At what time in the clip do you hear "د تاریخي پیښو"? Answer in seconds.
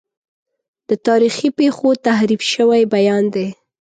0.89-1.89